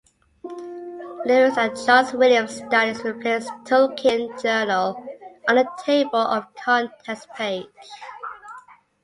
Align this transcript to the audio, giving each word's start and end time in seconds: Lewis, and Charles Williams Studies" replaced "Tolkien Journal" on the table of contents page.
Lewis, 0.43 1.55
and 1.59 1.77
Charles 1.85 2.11
Williams 2.13 2.55
Studies" 2.57 3.03
replaced 3.03 3.49
"Tolkien 3.65 4.31
Journal" 4.41 4.95
on 5.47 5.55
the 5.57 5.69
table 5.85 6.17
of 6.19 6.51
contents 6.55 7.27
page. 7.35 7.67